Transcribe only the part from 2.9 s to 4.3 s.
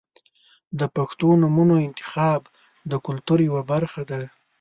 د کلتور یوه برخه ده.